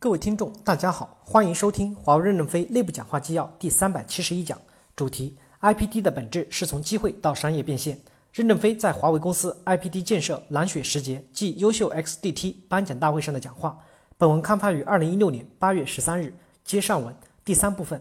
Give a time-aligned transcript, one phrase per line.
[0.00, 4.56] 各位听众，大家好，欢迎收听华为任正非内部讲话纪要第三百七十一讲，
[4.94, 7.98] 主题：IPD 的本质是从机会到商业变现。
[8.32, 13.76] 任正非在华为公司 IPD 建设蓝雪时节暨优秀 XDT 颁奖大会上的讲话。
[14.16, 16.32] 本文刊发于二零一六年八月十三日。
[16.64, 17.12] 接上文
[17.44, 18.00] 第三部分，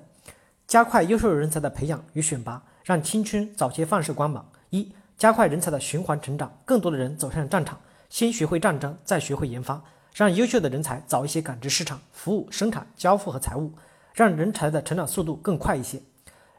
[0.68, 4.48] 加快优秀人才的培养与选拔，让青春早些放射光芒。
[4.70, 9.84] 一、加快人才的循环成长，更多的人走向战场，先学会战争，再学会研发。
[10.18, 13.72] 让优秀的人才早一些感知市场、服务、生产、交付和财务，
[14.16, 16.02] 让人才的成长速度更快一些。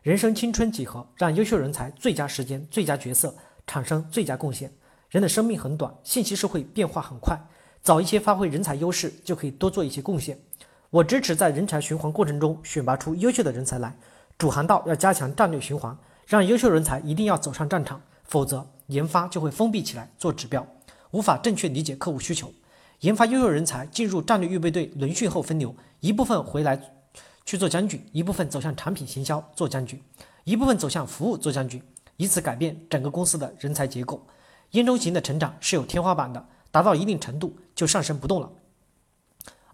[0.01, 1.05] 人生青春几何？
[1.17, 3.35] 让优秀人才最佳时间、最佳角色
[3.67, 4.73] 产生最佳贡献。
[5.11, 7.37] 人的生命很短，信息社会变化很快，
[7.83, 10.39] 早一些发挥人才优势，就可以多做一些贡献。
[10.91, 13.93] 我支持在人才循环过程中选拔出优秀的人才来。
[14.39, 20.65] 主航道要加强战略循环，让优秀人才一定要走上战场，否则研发就会封闭起来做指标，
[21.11, 22.53] 无法正确理解客户需求。
[23.01, 26.81] 研发优秀人才进入战略预备队轮训后分流，一部分回来
[27.45, 30.03] 去做将军，一部分走向产品行销做将军，
[30.43, 31.81] 一部分走向服务做将军，
[32.17, 34.27] 以此改变整个公司的人才结构。
[34.73, 38.51] 烟中型的成长是有天花板的，达到一定程度就上升不动了。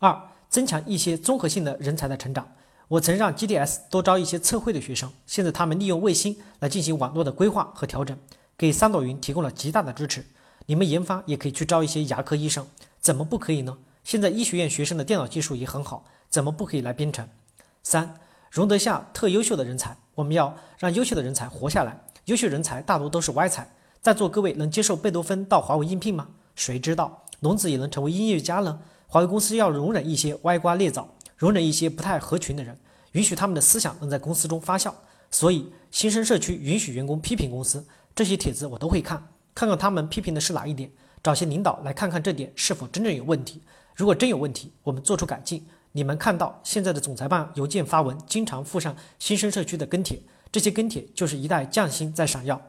[0.00, 2.46] 二、增强一些综合性的人才的成长。
[2.88, 8.16] 我曾让 GDS 多招一些测绘的学生，现在他们利用卫星来进行网络的规划和调整，
[8.58, 10.26] 给三朵云提供了极大的支持。
[10.66, 12.66] 你们研发也可以去招一些牙科医生。
[13.04, 13.76] 怎么不可以呢？
[14.02, 17.28] 现在医学院学生的电脑技术也很好，怎么不可以来编程？
[17.82, 18.18] 三，
[18.50, 22.02] 容得下特优秀的人才，我们要让优秀的人才活下来。
[22.24, 26.28] 优秀人才大多都是歪才，在座各位能接受贝多芬到华为应聘吗？
[26.56, 28.80] 谁知道聋子也能成为音乐家呢？
[29.06, 32.74] 华为公司要容忍一些歪瓜裂枣，容忍一些不太合群的人，
[33.12, 34.90] 允许他们的思想能在公司中发酵。
[35.30, 39.22] 所以新生社区允许员工批评公司，这些帖子我都会看，
[39.54, 40.90] 看看他们批评的是哪一点。
[41.24, 43.62] 找些领导来看看这点是否真正有问题。
[43.96, 45.66] 如果真有问题，我们做出改进。
[45.92, 50.20] 你们看到现在的总裁办邮件发文，经常附上新生社区的跟帖，
[50.52, 52.60] 这些跟帖就是一代匠心在闪耀。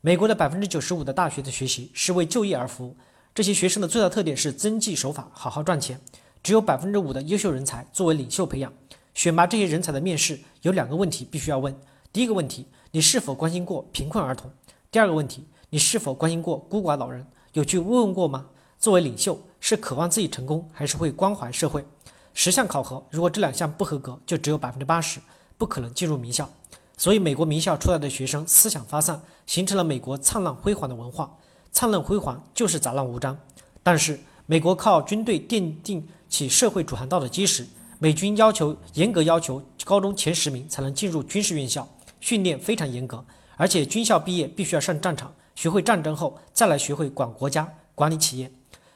[0.00, 2.96] 美国的百分之九十五的大学的学习是为就业而服务，
[3.34, 6.00] 这些学生的最大特点是遵纪守法，好好赚钱。
[6.42, 8.72] 只有百分之五的优秀人才作为领袖培养。
[9.12, 11.76] 选拔这些人才的面试有两个问题必须要问：
[12.12, 14.50] 第一个问题，你是否关心过贫困儿童？
[14.90, 17.26] 第二个问题，你是否关心过孤寡老人？
[17.58, 18.46] 有去问过吗？
[18.78, 21.84] 作为领袖，是渴望自己成功，还是会关怀社会？
[22.32, 25.18] 十项考核，如果这两项不合格，就只有百分之八十，
[25.56, 26.48] 不可能进入名校。
[26.96, 31.36] 所以，美国名校出来的学生思想发散，形成了美国灿烂辉煌的文化。
[31.72, 33.36] 灿烂辉煌就是杂乱无章。
[33.82, 37.66] 但是，美国靠军队奠定起社会主航道的基石。
[37.98, 41.88] 美军要求严格要求高中前十名才能进入军事院校，
[42.20, 43.24] 训练非常严格，
[43.56, 45.34] 而且军校毕业必须要上战场。
[45.58, 48.52] 学会战争后，再来学会管国家、管理企业。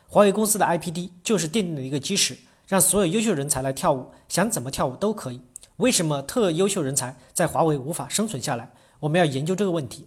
[0.07, 5.41] 华为公司的 IPD 就是奠定了一个基石，让所有优秀人才来跳舞，想怎么跳舞都可以。
[5.79, 8.71] 为什么特优秀人才在华为无法生存下来？
[9.01, 10.07] 我们要研究这个问题。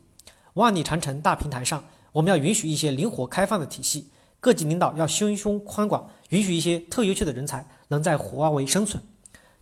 [0.54, 1.84] 万里长城大平台上，
[2.14, 4.10] 我们要允许一些灵活开放的体系。
[4.40, 9.04] 各级领导要心胸宽广，允许一些特优秀的人才能在华为生存。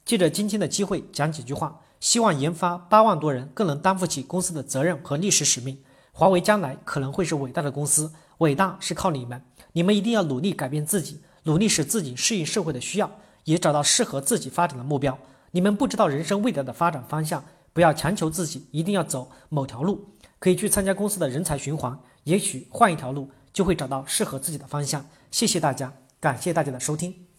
[0.05, 5.79] 借着今天的机会讲几句话，希望研发八万多人更能担负起公司的责任和历史使命。
[6.15, 13.09] 华为将来可能会是伟大的公司，伟大是靠你们，你们一定要努力改变自己，努力使自己适应社会的需要，
[13.45, 15.17] 也找到适合自己发展的目标。
[15.49, 17.43] 你们不知道人生未来的发展方向，
[17.73, 20.07] 不要强求自己一定要走某条路，
[20.37, 25.03] 可以去参加公司的人才循环，也许换一条路就会找到适合自己的方向。
[25.31, 27.32] 谢谢大家，感谢大家的收听。